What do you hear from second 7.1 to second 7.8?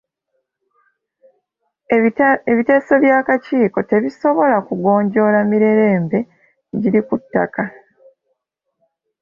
ttaka.